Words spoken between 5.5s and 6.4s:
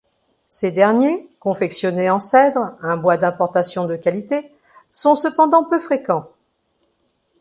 peu fréquents.